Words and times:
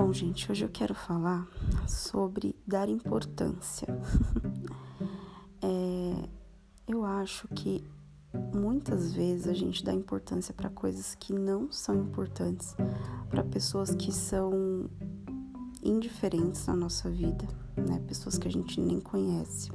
Bom, 0.00 0.12
gente, 0.12 0.48
hoje 0.52 0.64
eu 0.64 0.68
quero 0.68 0.94
falar 0.94 1.44
sobre 1.88 2.54
dar 2.64 2.88
importância. 2.88 3.88
é, 5.60 6.28
eu 6.86 7.04
acho 7.04 7.48
que 7.48 7.82
muitas 8.54 9.12
vezes 9.12 9.48
a 9.48 9.52
gente 9.52 9.84
dá 9.84 9.92
importância 9.92 10.54
para 10.54 10.70
coisas 10.70 11.16
que 11.16 11.32
não 11.32 11.72
são 11.72 11.96
importantes, 11.96 12.76
para 13.28 13.42
pessoas 13.42 13.92
que 13.92 14.12
são 14.12 14.88
indiferentes 15.82 16.64
na 16.68 16.76
nossa 16.76 17.10
vida, 17.10 17.48
né? 17.76 18.00
Pessoas 18.06 18.38
que 18.38 18.46
a 18.46 18.52
gente 18.52 18.80
nem 18.80 19.00
conhece. 19.00 19.72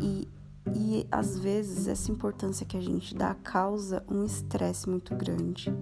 E 0.00 0.26
e 0.74 1.06
às 1.10 1.38
vezes 1.38 1.86
essa 1.88 2.10
importância 2.10 2.66
que 2.66 2.76
a 2.76 2.80
gente 2.80 3.14
dá 3.14 3.34
causa 3.34 4.04
um 4.10 4.24
estresse 4.24 4.88
muito 4.88 5.14
grande 5.14 5.72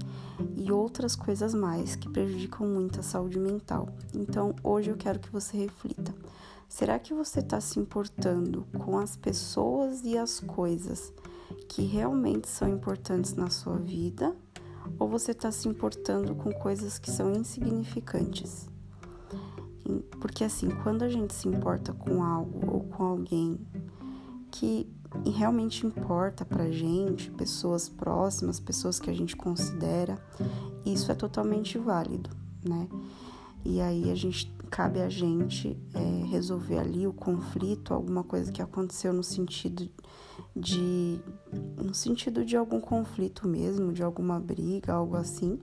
e 0.56 0.70
outras 0.70 1.16
coisas 1.16 1.54
mais 1.54 1.96
que 1.96 2.08
prejudicam 2.08 2.66
muito 2.66 3.00
a 3.00 3.02
saúde 3.02 3.38
mental. 3.38 3.88
Então 4.14 4.54
hoje 4.62 4.90
eu 4.90 4.96
quero 4.96 5.18
que 5.18 5.30
você 5.30 5.56
reflita: 5.56 6.14
será 6.68 6.98
que 6.98 7.14
você 7.14 7.40
está 7.40 7.60
se 7.60 7.78
importando 7.78 8.66
com 8.78 8.98
as 8.98 9.16
pessoas 9.16 10.02
e 10.04 10.16
as 10.16 10.40
coisas 10.40 11.12
que 11.68 11.82
realmente 11.82 12.48
são 12.48 12.68
importantes 12.68 13.34
na 13.34 13.50
sua 13.50 13.76
vida? 13.76 14.34
Ou 14.98 15.08
você 15.08 15.32
está 15.32 15.50
se 15.50 15.68
importando 15.68 16.34
com 16.36 16.52
coisas 16.52 16.98
que 16.98 17.10
são 17.10 17.32
insignificantes? 17.32 18.68
Porque 20.20 20.44
assim, 20.44 20.68
quando 20.82 21.02
a 21.02 21.08
gente 21.08 21.34
se 21.34 21.48
importa 21.48 21.92
com 21.92 22.22
algo 22.22 22.72
ou 22.72 22.80
com 22.84 23.04
alguém 23.04 23.58
que 24.58 24.88
realmente 25.34 25.86
importa 25.86 26.44
pra 26.44 26.70
gente, 26.70 27.30
pessoas 27.30 27.88
próximas, 27.88 28.58
pessoas 28.58 28.98
que 28.98 29.10
a 29.10 29.12
gente 29.12 29.36
considera, 29.36 30.18
isso 30.84 31.12
é 31.12 31.14
totalmente 31.14 31.76
válido, 31.78 32.30
né? 32.64 32.88
E 33.64 33.80
aí 33.80 34.10
a 34.10 34.14
gente 34.14 34.50
cabe 34.70 35.00
a 35.00 35.08
gente 35.08 35.78
é, 35.92 36.24
resolver 36.26 36.78
ali 36.78 37.06
o 37.06 37.12
conflito, 37.12 37.92
alguma 37.92 38.24
coisa 38.24 38.50
que 38.50 38.62
aconteceu 38.62 39.12
no 39.12 39.22
sentido 39.22 39.88
de 40.54 41.20
no 41.82 41.94
sentido 41.94 42.44
de 42.44 42.56
algum 42.56 42.80
conflito 42.80 43.46
mesmo, 43.46 43.92
de 43.92 44.02
alguma 44.02 44.40
briga, 44.40 44.94
algo 44.94 45.16
assim. 45.16 45.58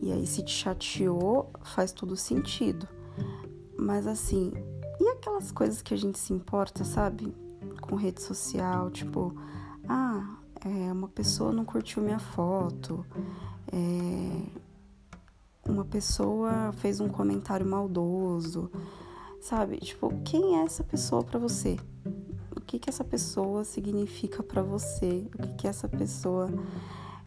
E 0.00 0.12
aí 0.12 0.26
se 0.26 0.42
te 0.42 0.52
chateou, 0.52 1.50
faz 1.62 1.92
todo 1.92 2.16
sentido. 2.16 2.86
Mas 3.76 4.06
assim, 4.06 4.52
e 5.02 5.08
aquelas 5.08 5.50
coisas 5.50 5.82
que 5.82 5.92
a 5.92 5.96
gente 5.96 6.16
se 6.16 6.32
importa, 6.32 6.84
sabe? 6.84 7.34
Com 7.80 7.96
rede 7.96 8.22
social, 8.22 8.88
tipo, 8.88 9.34
ah, 9.88 10.36
é, 10.64 10.92
uma 10.92 11.08
pessoa 11.08 11.50
não 11.50 11.64
curtiu 11.64 12.04
minha 12.04 12.20
foto, 12.20 13.04
é, 13.72 14.42
uma 15.68 15.84
pessoa 15.84 16.72
fez 16.74 17.00
um 17.00 17.08
comentário 17.08 17.66
maldoso, 17.66 18.70
sabe? 19.40 19.78
Tipo, 19.78 20.12
quem 20.24 20.60
é 20.60 20.62
essa 20.62 20.84
pessoa 20.84 21.24
para 21.24 21.40
você? 21.40 21.76
O 22.56 22.60
que 22.60 22.78
que 22.78 22.88
essa 22.88 23.02
pessoa 23.02 23.64
significa 23.64 24.40
para 24.40 24.62
você? 24.62 25.26
O 25.34 25.42
que 25.42 25.54
que 25.54 25.66
essa 25.66 25.88
pessoa, 25.88 26.48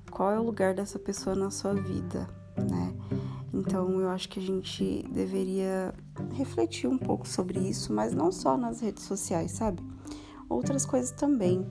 qual 0.09 0.31
é 0.31 0.40
o 0.40 0.44
lugar 0.44 0.73
dessa 0.73 0.98
pessoa 0.98 1.36
na 1.36 1.52
sua 1.52 1.73
vida, 1.73 2.30
né? 2.58 2.96
Então 3.53 4.00
eu 4.00 4.09
acho 4.09 4.30
que 4.30 4.40
a 4.40 4.44
gente 4.44 5.06
deveria 5.12 5.94
refletir 6.33 6.88
um 6.88 6.97
pouco 6.97 7.27
sobre 7.27 7.59
isso, 7.59 7.94
mas 7.94 8.13
não 8.13 8.31
só 8.31 8.58
nas 8.58 8.81
redes 8.81 9.03
sociais, 9.03 9.52
sabe? 9.52 9.83
Outras 10.49 10.85
coisas 10.85 11.11
também. 11.11 11.66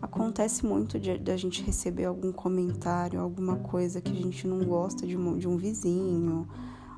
Acontece 0.00 0.64
muito 0.64 1.00
de, 1.00 1.18
de 1.18 1.30
a 1.30 1.36
gente 1.36 1.62
receber 1.62 2.04
algum 2.04 2.30
comentário, 2.30 3.20
alguma 3.20 3.56
coisa 3.56 4.00
que 4.00 4.12
a 4.12 4.14
gente 4.14 4.46
não 4.46 4.64
gosta 4.64 5.06
de 5.06 5.16
um, 5.16 5.38
de 5.38 5.48
um 5.48 5.56
vizinho 5.56 6.46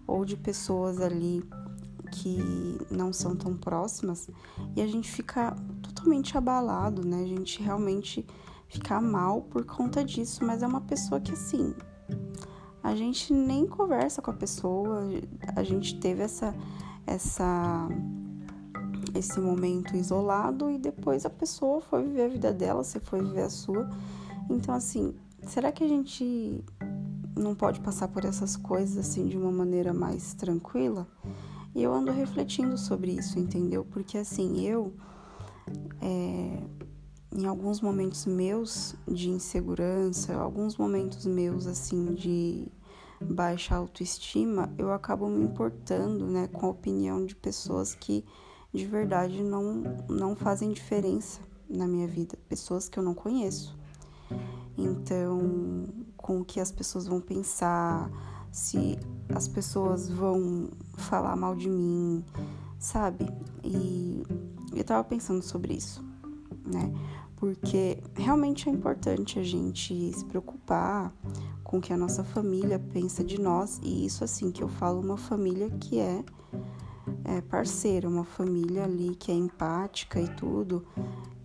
ou 0.06 0.24
de 0.24 0.36
pessoas 0.36 1.00
ali 1.00 1.42
que 2.10 2.38
não 2.90 3.12
são 3.12 3.36
tão 3.36 3.56
próximas 3.56 4.28
e 4.74 4.80
a 4.80 4.86
gente 4.86 5.10
fica 5.10 5.54
totalmente 5.82 6.36
abalado, 6.36 7.06
né? 7.06 7.22
A 7.22 7.26
gente 7.26 7.62
realmente 7.62 8.26
fica 8.68 9.00
mal 9.00 9.42
por 9.42 9.64
conta 9.64 10.04
disso, 10.04 10.44
mas 10.44 10.62
é 10.62 10.66
uma 10.66 10.80
pessoa 10.80 11.20
que 11.20 11.32
assim 11.32 11.74
a 12.82 12.94
gente 12.94 13.32
nem 13.32 13.66
conversa 13.66 14.22
com 14.22 14.30
a 14.30 14.34
pessoa, 14.34 15.08
a 15.54 15.62
gente 15.62 15.98
teve 15.98 16.22
essa 16.22 16.54
essa 17.06 17.88
esse 19.14 19.40
momento 19.40 19.96
isolado 19.96 20.70
e 20.70 20.78
depois 20.78 21.24
a 21.24 21.30
pessoa 21.30 21.80
foi 21.80 22.02
viver 22.02 22.24
a 22.24 22.28
vida 22.28 22.52
dela, 22.52 22.84
você 22.84 23.00
foi 23.00 23.22
viver 23.22 23.42
a 23.42 23.50
sua. 23.50 23.88
Então 24.50 24.74
assim, 24.74 25.14
será 25.42 25.72
que 25.72 25.82
a 25.82 25.88
gente 25.88 26.64
não 27.36 27.54
pode 27.54 27.80
passar 27.80 28.08
por 28.08 28.24
essas 28.24 28.56
coisas 28.56 28.98
assim 28.98 29.26
de 29.26 29.36
uma 29.36 29.50
maneira 29.50 29.92
mais 29.92 30.34
tranquila? 30.34 31.06
E 31.74 31.82
eu 31.82 31.92
ando 31.92 32.10
refletindo 32.12 32.76
sobre 32.76 33.12
isso, 33.12 33.38
entendeu? 33.38 33.84
Porque 33.84 34.18
assim, 34.18 34.60
eu 34.66 34.92
é, 36.00 36.62
em 37.32 37.46
alguns 37.46 37.80
momentos 37.80 38.26
meus 38.26 38.94
de 39.06 39.28
insegurança, 39.28 40.34
alguns 40.34 40.76
momentos 40.76 41.26
meus 41.26 41.66
assim 41.66 42.14
de 42.14 42.68
baixa 43.20 43.74
autoestima, 43.74 44.72
eu 44.78 44.92
acabo 44.92 45.28
me 45.28 45.44
importando, 45.44 46.26
né, 46.26 46.48
com 46.48 46.66
a 46.66 46.70
opinião 46.70 47.26
de 47.26 47.34
pessoas 47.34 47.94
que 47.94 48.24
de 48.72 48.86
verdade 48.86 49.42
não 49.42 49.82
não 50.08 50.36
fazem 50.36 50.72
diferença 50.72 51.40
na 51.68 51.86
minha 51.86 52.06
vida, 52.06 52.38
pessoas 52.48 52.88
que 52.88 52.98
eu 52.98 53.02
não 53.02 53.14
conheço. 53.14 53.76
Então, 54.76 55.86
com 56.16 56.40
o 56.40 56.44
que 56.44 56.60
as 56.60 56.70
pessoas 56.70 57.06
vão 57.06 57.20
pensar, 57.20 58.10
se 58.50 58.98
as 59.34 59.48
pessoas 59.48 60.08
vão 60.08 60.70
falar 60.96 61.36
mal 61.36 61.54
de 61.54 61.68
mim, 61.68 62.24
sabe? 62.78 63.26
E 63.64 64.22
eu 64.74 64.84
tava 64.84 65.02
pensando 65.04 65.42
sobre 65.42 65.74
isso, 65.74 66.04
né? 66.68 66.92
porque 67.38 67.98
realmente 68.16 68.68
é 68.68 68.72
importante 68.72 69.38
a 69.38 69.44
gente 69.44 70.12
se 70.12 70.24
preocupar 70.24 71.14
com 71.62 71.78
o 71.78 71.80
que 71.80 71.92
a 71.92 71.96
nossa 71.96 72.24
família 72.24 72.80
pensa 72.80 73.22
de 73.22 73.40
nós, 73.40 73.80
e 73.82 74.04
isso 74.04 74.24
assim 74.24 74.50
que 74.50 74.62
eu 74.62 74.68
falo 74.68 75.00
uma 75.00 75.16
família 75.16 75.70
que 75.70 76.00
é, 76.00 76.24
é 77.24 77.40
parceira, 77.42 78.08
uma 78.08 78.24
família 78.24 78.84
ali 78.84 79.14
que 79.14 79.30
é 79.30 79.34
empática 79.34 80.20
e 80.20 80.26
tudo. 80.34 80.84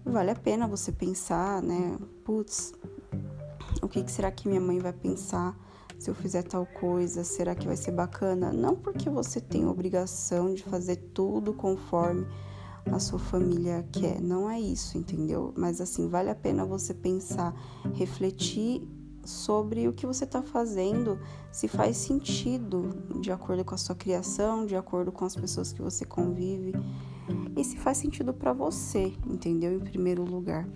Vale 0.04 0.32
a 0.32 0.36
pena 0.36 0.68
você 0.68 0.92
pensar, 0.92 1.62
né? 1.62 1.98
Putz, 2.26 2.74
o 3.82 3.88
que, 3.88 4.04
que 4.04 4.12
será 4.12 4.32
que 4.32 4.48
minha 4.48 4.62
mãe 4.62 4.80
vai 4.80 4.94
pensar 4.94 5.56
se 6.00 6.10
eu 6.10 6.16
fizer 6.16 6.42
tal 6.42 6.66
coisa? 6.66 7.24
Será 7.24 7.54
que 7.54 7.68
vai 7.68 7.78
ser 7.78 7.92
bacana? 7.92 8.52
Não 8.52 8.76
porque 8.76 9.12
você 9.12 9.40
tem 9.40 9.68
obrigação 9.68 10.56
de 10.56 10.64
fazer 10.64 10.96
tudo 11.14 11.54
conforme 11.54 12.26
a 12.92 13.00
sua 13.00 13.20
família 13.20 13.86
quer. 13.92 14.22
Não 14.22 14.50
é 14.50 14.60
isso, 14.60 14.98
entendeu? 14.98 15.54
Mas 15.58 15.80
assim, 15.82 16.08
vale 16.08 16.30
a 16.30 16.36
pena 16.36 16.66
você 16.66 16.94
pensar, 16.94 17.54
refletir 17.94 18.88
sobre 19.26 19.88
o 19.88 19.94
que 19.94 20.06
você 20.06 20.26
está 20.26 20.42
fazendo, 20.42 21.18
se 21.52 21.68
faz 21.68 21.98
sentido 21.98 22.90
de 23.22 23.32
acordo 23.32 23.64
com 23.64 23.74
a 23.74 23.78
sua 23.78 23.96
criação, 23.96 24.66
de 24.66 24.76
acordo 24.76 25.12
com 25.12 25.24
as 25.24 25.36
pessoas 25.36 25.72
que 25.72 25.82
você 25.82 26.06
convive 26.06 26.74
e 27.56 27.64
se 27.64 27.78
faz 27.78 27.98
sentido 27.98 28.34
para 28.34 28.52
você, 28.52 29.14
entendeu? 29.26 29.74
Em 29.74 29.80
primeiro 29.80 30.24
lugar. 30.24 30.68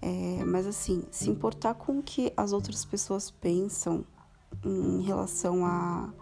É, 0.00 0.44
mas 0.44 0.66
assim, 0.66 1.02
se 1.10 1.28
importar 1.28 1.74
com 1.74 1.98
o 1.98 2.02
que 2.02 2.32
as 2.36 2.52
outras 2.52 2.84
pessoas 2.84 3.30
pensam 3.30 4.04
em 4.64 5.02
relação 5.02 5.66
a 5.66 6.12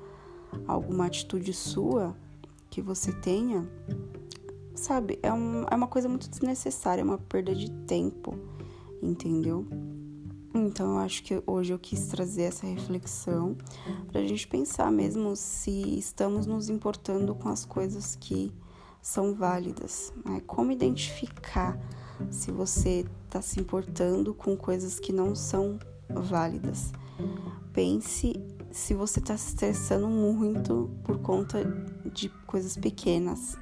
alguma 0.67 1.07
atitude 1.07 1.53
sua 1.53 2.17
que 2.71 2.81
você 2.81 3.13
tenha, 3.13 3.69
sabe, 4.76 5.19
é, 5.22 5.32
um, 5.32 5.64
é 5.70 5.75
uma 5.75 5.88
coisa 5.88 6.09
muito 6.09 6.28
desnecessária, 6.28 7.00
é 7.00 7.04
uma 7.04 7.19
perda 7.19 7.54
de 7.54 7.70
tempo, 7.87 8.38
entendeu? 9.03 9.66
Então 10.54 10.95
eu 10.95 10.98
acho 10.98 11.22
que 11.22 11.42
hoje 11.47 11.72
eu 11.72 11.78
quis 11.78 12.06
trazer 12.06 12.45
essa 12.45 12.66
reflexão 12.66 13.56
para 14.10 14.21
a 14.21 14.27
gente 14.27 14.47
pensar 14.48 14.91
mesmo 14.91 15.36
se 15.36 15.98
estamos 15.98 16.47
nos 16.47 16.68
importando 16.68 17.34
com 17.34 17.48
as 17.48 17.65
coisas 17.65 18.16
que 18.16 18.53
são 19.03 19.34
válidas. 19.34 20.12
Né? 20.24 20.41
Como 20.47 20.72
identificar 20.72 21.78
se 22.30 22.51
você 22.51 23.04
está 23.27 23.42
se 23.42 23.60
importando 23.60 24.33
com 24.33 24.56
coisas 24.56 24.98
que 24.98 25.12
não 25.12 25.34
são 25.34 25.78
válidas? 26.09 26.91
Pense 27.72 28.33
se 28.71 28.95
você 28.95 29.21
está 29.21 29.36
se 29.36 29.48
estressando 29.48 30.09
muito 30.09 30.91
por 31.04 31.18
conta 31.18 31.65
de 32.12 32.28
coisas 32.47 32.77
pequenas, 32.77 33.59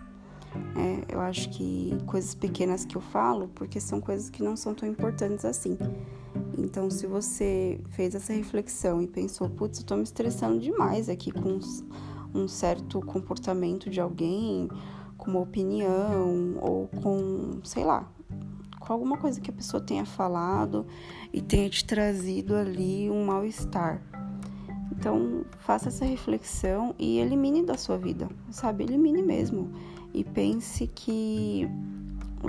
é, 0.76 1.14
eu 1.14 1.20
acho 1.20 1.50
que 1.50 1.96
coisas 2.06 2.34
pequenas 2.34 2.84
que 2.84 2.96
eu 2.96 3.00
falo, 3.00 3.48
porque 3.54 3.80
são 3.80 4.00
coisas 4.00 4.30
que 4.30 4.42
não 4.42 4.56
são 4.56 4.74
tão 4.74 4.88
importantes 4.88 5.44
assim. 5.44 5.78
Então, 6.58 6.90
se 6.90 7.06
você 7.06 7.80
fez 7.90 8.14
essa 8.14 8.32
reflexão 8.32 9.00
e 9.02 9.06
pensou, 9.06 9.48
putz, 9.48 9.80
eu 9.80 9.86
tô 9.86 9.96
me 9.96 10.02
estressando 10.02 10.58
demais 10.58 11.08
aqui 11.08 11.30
com 11.30 11.58
um 12.34 12.48
certo 12.48 13.00
comportamento 13.00 13.88
de 13.88 14.00
alguém, 14.00 14.68
com 15.16 15.30
uma 15.30 15.40
opinião, 15.40 16.58
ou 16.60 16.88
com, 16.88 17.60
sei 17.62 17.84
lá, 17.84 18.08
com 18.80 18.92
alguma 18.92 19.16
coisa 19.16 19.40
que 19.40 19.50
a 19.50 19.52
pessoa 19.52 19.82
tenha 19.82 20.04
falado 20.04 20.86
e 21.32 21.40
tenha 21.40 21.68
te 21.70 21.84
trazido 21.84 22.54
ali 22.54 23.10
um 23.10 23.24
mal-estar. 23.24 24.02
Então, 24.92 25.44
faça 25.58 25.88
essa 25.88 26.04
reflexão 26.04 26.94
e 26.98 27.18
elimine 27.18 27.64
da 27.64 27.76
sua 27.76 27.96
vida, 27.96 28.28
sabe? 28.50 28.84
Elimine 28.84 29.22
mesmo. 29.22 29.72
E 30.14 30.22
pense 30.22 30.86
que 30.86 31.68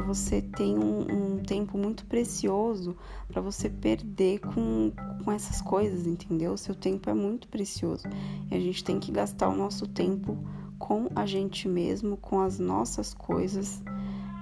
você 0.05 0.41
tem 0.41 0.77
um, 0.77 1.35
um 1.37 1.43
tempo 1.43 1.77
muito 1.77 2.05
precioso 2.05 2.95
para 3.27 3.41
você 3.41 3.69
perder 3.69 4.39
com, 4.39 4.91
com 5.23 5.31
essas 5.31 5.61
coisas, 5.61 6.05
entendeu? 6.05 6.53
O 6.53 6.57
seu 6.57 6.75
tempo 6.75 7.09
é 7.09 7.13
muito 7.13 7.47
precioso 7.47 8.03
e 8.51 8.55
a 8.55 8.59
gente 8.59 8.83
tem 8.83 8.99
que 8.99 9.11
gastar 9.11 9.49
o 9.49 9.55
nosso 9.55 9.87
tempo 9.87 10.37
com 10.77 11.09
a 11.15 11.25
gente 11.25 11.67
mesmo, 11.67 12.17
com 12.17 12.39
as 12.41 12.59
nossas 12.59 13.13
coisas, 13.13 13.81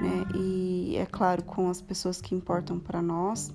né? 0.02 0.26
E 0.36 0.96
é 0.98 1.06
claro, 1.06 1.44
com 1.44 1.70
as 1.70 1.82
pessoas 1.82 2.20
que 2.20 2.36
importam 2.36 2.80
para 2.80 3.02
nós 3.02 3.54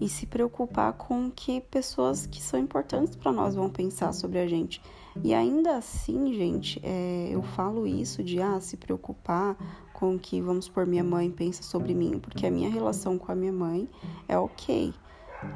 e 0.00 0.08
se 0.08 0.26
preocupar 0.26 0.92
com 0.94 1.26
o 1.26 1.30
que 1.30 1.60
pessoas 1.60 2.26
que 2.26 2.42
são 2.42 2.58
importantes 2.58 3.16
para 3.16 3.32
nós 3.32 3.54
vão 3.54 3.70
pensar 3.70 4.12
sobre 4.12 4.38
a 4.38 4.46
gente. 4.46 4.82
E 5.22 5.32
ainda 5.32 5.76
assim, 5.76 6.34
gente, 6.34 6.80
é, 6.82 7.28
eu 7.30 7.42
falo 7.42 7.86
isso 7.86 8.22
de 8.22 8.40
ah, 8.40 8.60
se 8.60 8.76
preocupar 8.76 9.56
com 9.92 10.14
o 10.14 10.18
que, 10.18 10.40
vamos 10.40 10.68
por 10.68 10.86
minha 10.86 11.04
mãe 11.04 11.30
pensa 11.30 11.62
sobre 11.62 11.94
mim, 11.94 12.18
porque 12.18 12.46
a 12.46 12.50
minha 12.50 12.68
relação 12.68 13.16
com 13.16 13.32
a 13.32 13.34
minha 13.34 13.52
mãe 13.52 13.88
é 14.28 14.38
ok, 14.38 14.92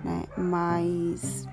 né? 0.03 0.25
Mas 0.39 1.47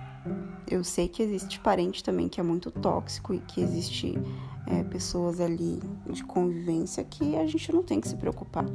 eu 0.70 0.84
sei 0.84 1.08
que 1.08 1.22
existe 1.22 1.60
parente 1.60 2.04
também 2.04 2.30
que 2.30 2.40
é 2.40 2.44
muito 2.44 2.72
tóxico 2.72 3.34
e 3.34 3.40
que 3.40 3.62
existe 3.62 4.18
é, 4.66 4.84
pessoas 4.84 5.40
ali 5.40 5.80
de 6.10 6.24
convivência 6.24 7.04
que 7.04 7.36
a 7.36 7.46
gente 7.46 7.72
não 7.74 7.84
tem 7.84 8.00
que 8.00 8.08
se 8.08 8.16
preocupar. 8.16 8.66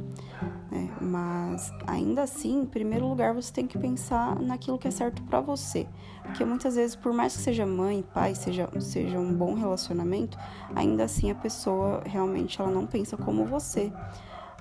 Né? 0.73 0.89
Mas 0.99 1.71
ainda 1.85 2.23
assim, 2.23 2.61
em 2.61 2.65
primeiro 2.65 3.07
lugar, 3.07 3.31
você 3.31 3.53
tem 3.53 3.67
que 3.67 3.77
pensar 3.77 4.39
naquilo 4.39 4.79
que 4.79 4.87
é 4.87 4.91
certo 4.91 5.21
para 5.21 5.39
você. 5.39 5.87
Porque 6.23 6.43
muitas 6.43 6.75
vezes, 6.75 6.95
por 6.95 7.13
mais 7.13 7.35
que 7.35 7.43
seja 7.43 7.63
mãe, 7.63 8.03
pai, 8.11 8.33
seja, 8.33 8.67
seja 8.79 9.19
um 9.19 9.31
bom 9.31 9.53
relacionamento, 9.53 10.35
ainda 10.75 11.03
assim 11.03 11.29
a 11.29 11.35
pessoa 11.35 12.01
realmente 12.03 12.59
ela 12.59 12.71
não 12.71 12.87
pensa 12.87 13.15
como 13.15 13.45
você. 13.45 13.93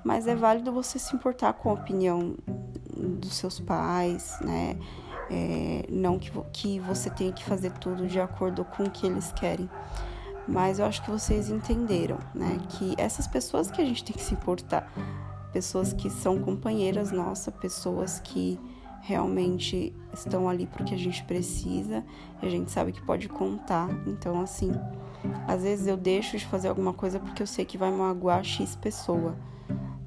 Mas 0.05 0.26
é 0.26 0.35
válido 0.35 0.70
você 0.70 0.99
se 0.99 1.17
importar 1.17 1.55
com 1.55 1.70
a 1.70 1.73
opinião 1.73 2.37
dos 2.94 3.35
seus 3.35 3.58
pais, 3.58 4.37
né? 4.43 4.76
É, 5.31 5.87
não 5.88 6.19
que, 6.19 6.31
que 6.53 6.79
você 6.81 7.08
tenha 7.08 7.32
que 7.32 7.43
fazer 7.43 7.73
tudo 7.79 8.06
de 8.06 8.20
acordo 8.20 8.67
com 8.67 8.85
o 8.85 8.91
que 8.91 9.06
eles 9.06 9.32
querem. 9.32 9.70
Mas 10.47 10.79
eu 10.79 10.85
acho 10.85 11.03
que 11.03 11.11
vocês 11.11 11.49
entenderam, 11.49 12.19
né? 12.35 12.58
Que 12.69 12.94
essas 12.99 13.26
pessoas 13.26 13.70
que 13.70 13.81
a 13.81 13.85
gente 13.85 14.05
tem 14.05 14.15
que 14.15 14.23
se 14.23 14.35
importar, 14.35 14.93
pessoas 15.52 15.93
que 15.93 16.08
são 16.08 16.40
companheiras 16.40 17.12
nossas, 17.12 17.54
pessoas 17.54 18.20
que 18.20 18.58
realmente 19.02 19.94
estão 20.14 20.49
ali 20.49 20.66
porque 20.66 20.94
a 20.94 20.99
gente 20.99 21.25
precisa 21.25 22.04
e 22.40 22.46
a 22.46 22.50
gente 22.50 22.70
sabe 22.70 22.93
que 22.93 23.02
pode 23.02 23.28
contar. 23.28 23.88
Então, 24.06 24.40
assim, 24.40 24.72
às 25.46 25.62
vezes 25.62 25.87
eu 25.87 25.96
deixo 25.96 26.38
de 26.38 26.46
fazer 26.46 26.69
alguma 26.69 26.93
coisa 26.93 27.19
porque 27.19 27.43
eu 27.43 27.46
sei 27.46 27.64
que 27.64 27.76
vai 27.76 27.90
magoar 27.90 28.44
X 28.44 28.76
pessoa, 28.76 29.37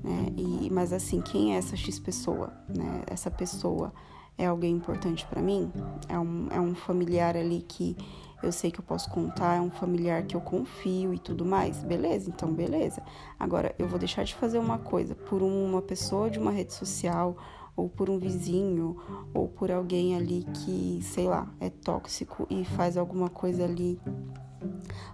né? 0.03 0.27
E, 0.38 0.69
mas 0.71 0.94
assim, 0.94 1.21
quem 1.21 1.56
é 1.56 1.57
essa 1.57 1.75
X 1.75 2.00
pessoa, 2.00 2.53
né? 2.69 3.03
Essa 3.07 3.30
pessoa 3.30 3.94
é 4.38 4.46
alguém 4.46 4.76
importante 4.76 5.26
para 5.26 5.42
mim? 5.42 5.72
É 6.10 6.20
um, 6.20 6.48
é 6.52 6.60
um 6.60 6.76
familiar 6.76 7.36
ali 7.36 7.66
que 7.68 7.96
eu 8.44 8.52
sei 8.52 8.70
que 8.70 8.80
eu 8.80 8.84
posso 8.84 9.10
contar, 9.10 9.56
é 9.56 9.62
um 9.62 9.72
familiar 9.72 10.24
que 10.24 10.36
eu 10.36 10.42
confio 10.42 11.14
e 11.14 11.20
tudo 11.20 11.46
mais. 11.46 11.82
Beleza, 11.84 12.30
então 12.30 12.54
beleza. 12.54 13.02
Agora, 13.40 13.74
eu 13.80 13.88
vou 13.88 13.98
deixar 13.98 14.24
de 14.24 14.36
fazer 14.36 14.60
uma 14.60 14.78
coisa 14.78 15.16
por 15.16 15.42
uma 15.42 15.82
pessoa 15.82 16.30
de 16.30 16.38
uma 16.38 16.52
rede 16.52 16.74
social, 16.74 17.36
ou 17.76 17.90
por 17.90 18.10
um 18.10 18.18
vizinho, 18.18 18.98
ou 19.34 19.48
por 19.48 19.72
alguém 19.72 20.16
ali 20.16 20.46
que, 20.54 21.00
sei 21.02 21.28
lá, 21.28 21.52
é 21.60 21.70
tóxico 21.70 22.48
e 22.50 22.64
faz 22.64 22.98
alguma 22.98 23.30
coisa 23.30 23.66
ali 23.66 24.00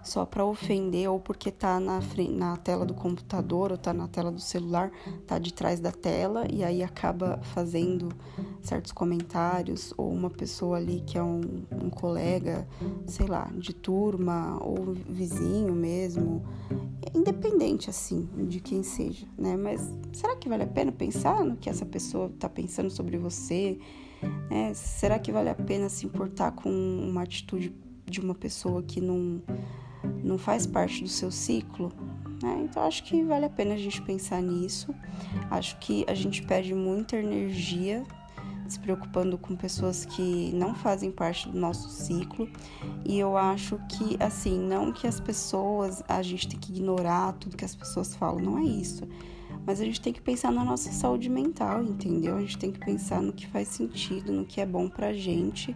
só 0.04 0.26
para 0.26 0.46
ofender 0.46 1.10
ou 1.10 1.20
porque 1.20 1.52
tá 1.52 1.80
na, 1.80 2.02
frente, 2.02 2.32
na 2.32 2.58
tela 2.58 2.86
do 2.86 2.94
computador 2.94 3.72
ou 3.72 3.78
tá 3.78 3.94
na 3.94 4.08
tela 4.08 4.32
do 4.32 4.42
celular, 4.42 4.92
tá 5.28 5.38
de 5.38 5.54
trás 5.54 5.80
da 5.80 5.92
tela 5.92 6.46
e 6.52 6.64
aí 6.64 6.84
acaba 6.84 7.40
fazendo 7.54 8.10
certos 8.62 8.92
comentários 8.92 9.94
ou 9.98 10.12
uma 10.12 10.30
pessoa 10.30 10.78
ali 10.78 11.02
que 11.06 11.18
é 11.18 11.24
um, 11.24 11.42
um 11.72 11.90
colega, 11.90 12.68
sei 13.06 13.28
lá, 13.28 13.50
de 13.56 13.74
turma 13.74 14.58
ou 14.62 14.94
vizinho 15.08 15.74
mesmo, 15.74 16.44
independente 17.16 17.90
assim 17.90 18.28
de 18.48 18.60
quem 18.60 18.84
seja, 18.84 19.28
né? 19.38 19.56
Mas 19.56 19.82
será 20.14 20.36
que 20.36 20.50
vale 20.50 20.64
a 20.64 20.68
pena 20.68 20.92
pensar 20.92 21.44
no 21.44 21.56
que 21.56 21.70
essa 21.70 21.86
pessoa 21.86 22.32
tá 22.40 22.50
pensando 22.50 22.90
sobre 22.90 23.18
você? 23.18 23.80
É, 24.50 24.74
será 24.74 25.18
que 25.18 25.32
vale 25.32 25.50
a 25.50 25.56
pena 25.56 25.90
se 25.90 26.06
importar 26.06 26.52
com 26.52 26.70
uma 26.70 27.24
atitude 27.24 27.74
de 28.12 28.19
uma 28.19 28.36
pessoa 28.36 28.84
que 28.84 29.02
não, 29.02 29.42
não 30.24 30.38
faz 30.38 30.68
parte 30.68 31.02
do 31.02 31.10
seu 31.10 31.31
ciclo, 31.31 31.92
né? 32.44 32.62
Então 32.63 32.84
acho 32.84 33.04
que 33.04 33.24
vale 33.24 33.46
a 33.46 33.50
pena 33.50 33.74
a 33.74 33.78
gente 33.78 34.02
pensar 34.02 34.42
nisso. 34.42 34.94
Acho 35.50 35.80
que 35.80 36.06
a 36.08 36.13
gente 36.13 36.44
perde 36.44 36.75
muita 36.75 37.16
energia 37.16 38.04
se 38.68 38.80
preocupando 38.80 39.38
com 39.38 39.56
pessoas 39.56 40.06
que 40.06 40.52
não 40.54 40.74
fazem 40.74 41.12
parte 41.12 41.50
do 41.50 41.58
nosso 41.58 41.90
ciclo. 41.90 42.50
E 43.06 43.19
eu 43.19 43.36
acho 43.36 43.78
que, 43.90 44.16
assim, 44.19 44.58
não 44.58 44.92
que 44.92 45.06
as 45.08 45.19
pessoas, 45.19 46.04
a 46.08 46.22
gente 46.22 46.48
tem 46.48 46.60
que 46.60 46.72
ignorar 46.72 47.34
tudo 47.34 47.58
que 47.58 47.66
as 47.66 47.75
pessoas 47.75 48.16
falam, 48.16 48.40
não 48.40 48.58
é 48.58 48.63
isso. 48.63 49.04
Mas 49.66 49.81
a 49.81 49.86
gente 49.86 50.00
tem 50.00 50.13
que 50.13 50.22
pensar 50.22 50.52
na 50.52 50.63
nossa 50.63 50.92
saúde 50.92 51.30
mental, 51.30 51.84
entendeu? 51.84 52.38
A 52.38 52.42
gente 52.42 52.58
tem 52.58 52.72
que 52.72 52.80
pensar 52.80 53.22
no 53.22 53.34
que 53.34 53.46
faz 53.46 53.68
sentido, 53.68 54.31
no 54.31 54.46
que 54.46 54.62
é 54.62 54.66
bom 54.66 54.90
pra 54.90 55.13
gente 55.13 55.75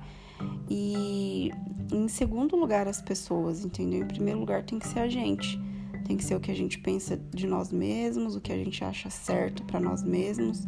e 0.69 1.51
em 1.91 2.07
segundo 2.07 2.55
lugar 2.55 2.87
as 2.87 3.01
pessoas, 3.01 3.63
entendeu? 3.63 4.01
Em 4.01 4.07
primeiro 4.07 4.39
lugar 4.39 4.63
tem 4.63 4.79
que 4.79 4.87
ser 4.87 4.99
a 4.99 5.07
gente. 5.07 5.59
Tem 6.05 6.17
que 6.17 6.23
ser 6.23 6.35
o 6.35 6.39
que 6.39 6.51
a 6.51 6.55
gente 6.55 6.79
pensa 6.79 7.17
de 7.17 7.47
nós 7.47 7.71
mesmos, 7.71 8.35
o 8.35 8.41
que 8.41 8.51
a 8.51 8.57
gente 8.57 8.83
acha 8.83 9.09
certo 9.09 9.63
para 9.63 9.79
nós 9.79 10.03
mesmos. 10.03 10.65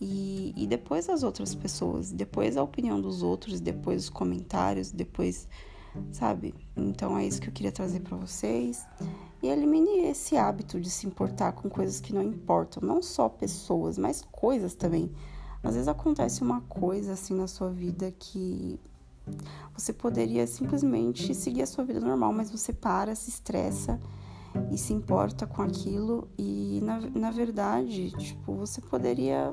E, 0.00 0.52
e, 0.56 0.66
depois 0.66 1.08
as 1.08 1.22
outras 1.22 1.54
pessoas, 1.54 2.10
depois 2.10 2.56
a 2.56 2.62
opinião 2.62 3.00
dos 3.00 3.22
outros, 3.22 3.60
depois 3.60 4.04
os 4.04 4.10
comentários, 4.10 4.90
depois, 4.90 5.48
sabe? 6.10 6.54
Então 6.76 7.16
é 7.16 7.26
isso 7.26 7.40
que 7.40 7.48
eu 7.48 7.52
queria 7.52 7.72
trazer 7.72 8.00
para 8.00 8.16
vocês. 8.16 8.84
E 9.42 9.48
elimine 9.48 10.06
esse 10.06 10.36
hábito 10.36 10.80
de 10.80 10.90
se 10.90 11.06
importar 11.06 11.52
com 11.52 11.68
coisas 11.68 12.00
que 12.00 12.14
não 12.14 12.22
importam, 12.22 12.86
não 12.86 13.02
só 13.02 13.28
pessoas, 13.28 13.98
mas 13.98 14.22
coisas 14.32 14.74
também. 14.74 15.10
Às 15.62 15.74
vezes 15.74 15.88
acontece 15.88 16.42
uma 16.42 16.60
coisa 16.62 17.12
assim 17.12 17.34
na 17.34 17.46
sua 17.46 17.70
vida 17.70 18.12
que 18.18 18.80
você 19.76 19.92
poderia 19.92 20.46
simplesmente 20.46 21.34
seguir 21.34 21.62
a 21.62 21.66
sua 21.66 21.84
vida 21.84 22.00
normal, 22.00 22.32
mas 22.32 22.50
você 22.50 22.72
para, 22.72 23.14
se 23.14 23.30
estressa 23.30 23.98
e 24.70 24.78
se 24.78 24.92
importa 24.92 25.46
com 25.46 25.62
aquilo 25.62 26.28
e 26.38 26.80
na, 26.82 27.00
na 27.00 27.30
verdade, 27.30 28.10
tipo, 28.12 28.54
você 28.54 28.80
poderia 28.80 29.50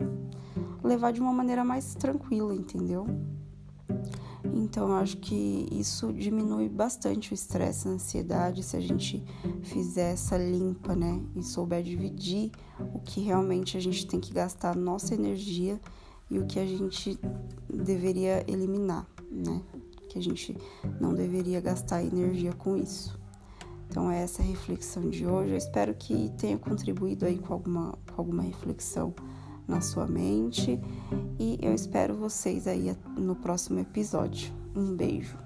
levar 0.83 1.11
de 1.11 1.19
uma 1.19 1.33
maneira 1.33 1.63
mais 1.63 1.95
tranquila, 1.95 2.53
entendeu? 2.53 3.07
Então, 4.53 4.89
eu 4.89 4.95
acho 4.95 5.17
que 5.17 5.67
isso 5.71 6.11
diminui 6.11 6.67
bastante 6.67 7.31
o 7.31 7.33
estresse, 7.33 7.87
a 7.87 7.91
ansiedade, 7.91 8.63
se 8.63 8.75
a 8.75 8.79
gente 8.79 9.23
fizer 9.61 10.13
essa 10.13 10.37
limpa, 10.37 10.95
né? 10.95 11.21
E 11.35 11.43
souber 11.43 11.81
dividir 11.83 12.51
o 12.93 12.99
que 12.99 13.21
realmente 13.21 13.77
a 13.77 13.79
gente 13.79 14.05
tem 14.05 14.19
que 14.19 14.33
gastar 14.33 14.75
nossa 14.75 15.13
energia 15.13 15.79
e 16.29 16.39
o 16.39 16.45
que 16.45 16.59
a 16.59 16.65
gente 16.65 17.19
deveria 17.69 18.43
eliminar, 18.47 19.07
né? 19.31 19.61
Que 20.09 20.19
a 20.19 20.21
gente 20.21 20.55
não 20.99 21.13
deveria 21.13 21.61
gastar 21.61 22.03
energia 22.03 22.53
com 22.53 22.75
isso. 22.75 23.19
Então 23.89 24.09
é 24.09 24.21
essa 24.21 24.41
reflexão 24.41 25.09
de 25.09 25.25
hoje. 25.25 25.51
Eu 25.51 25.57
espero 25.57 25.93
que 25.93 26.29
tenha 26.37 26.57
contribuído 26.57 27.25
aí 27.25 27.37
com 27.37 27.53
alguma, 27.53 27.97
com 28.13 28.21
alguma 28.21 28.43
reflexão 28.43 29.13
na 29.67 29.81
sua 29.81 30.07
mente 30.07 30.79
e 31.39 31.57
eu 31.61 31.73
espero 31.73 32.15
vocês 32.15 32.67
aí 32.67 32.95
no 33.17 33.35
próximo 33.35 33.79
episódio. 33.79 34.51
Um 34.75 34.95
beijo. 34.95 35.37